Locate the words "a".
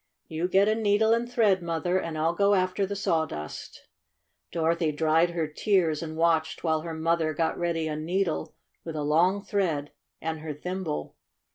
0.67-0.73, 7.87-7.95, 8.95-9.03